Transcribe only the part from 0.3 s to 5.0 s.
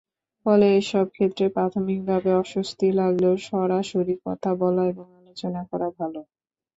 ফলে এসব ক্ষেত্রে প্রাথমিকভাবে অস্বস্তি লাগলেও সরাসরি কথা বলা